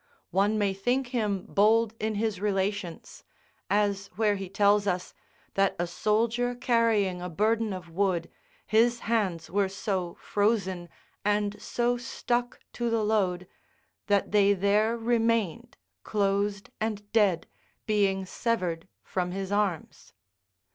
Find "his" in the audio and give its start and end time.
2.15-2.41, 8.65-9.01, 19.29-19.51